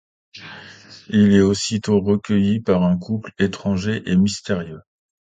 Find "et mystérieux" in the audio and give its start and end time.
3.87-4.81